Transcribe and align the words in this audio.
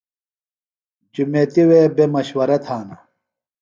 جُمیتیۡ 1.13 1.65
وے 1.69 1.81
بےۡ 1.95 2.09
مشورہ 2.13 2.57
تھانہ۔ 2.63 2.95